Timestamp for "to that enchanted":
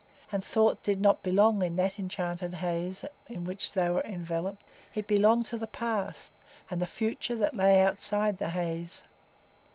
1.59-2.55